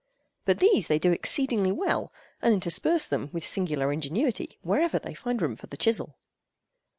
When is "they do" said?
0.87-1.11